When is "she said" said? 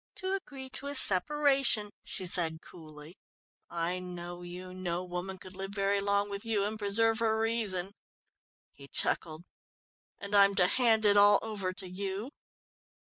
2.03-2.63